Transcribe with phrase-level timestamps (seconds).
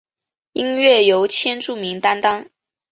[0.53, 2.47] 音乐由千住明担当。